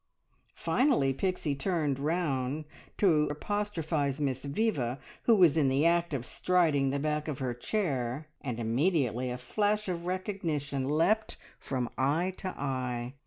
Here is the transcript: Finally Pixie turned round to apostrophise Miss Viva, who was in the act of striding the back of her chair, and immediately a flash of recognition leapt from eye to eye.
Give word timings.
Finally 0.55 1.13
Pixie 1.13 1.53
turned 1.53 1.99
round 1.99 2.65
to 2.97 3.25
apostrophise 3.29 4.19
Miss 4.19 4.43
Viva, 4.43 4.97
who 5.25 5.35
was 5.35 5.55
in 5.55 5.67
the 5.69 5.85
act 5.85 6.15
of 6.15 6.25
striding 6.25 6.89
the 6.89 6.97
back 6.97 7.27
of 7.27 7.37
her 7.37 7.53
chair, 7.53 8.27
and 8.43 8.59
immediately 8.59 9.29
a 9.29 9.37
flash 9.37 9.87
of 9.87 10.07
recognition 10.07 10.89
leapt 10.89 11.37
from 11.59 11.87
eye 11.99 12.33
to 12.37 12.47
eye. 12.49 13.13